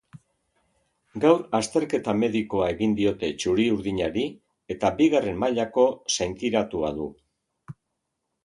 Gaur 1.25 1.41
azteketa 1.57 2.15
medikoa 2.21 2.71
egin 2.75 2.95
diote 3.01 3.29
txuri-urdinari, 3.43 4.25
eta 4.77 4.91
bigarren 5.03 5.41
mailako 5.45 5.87
zaintiratua 6.17 6.95
du. 7.01 7.11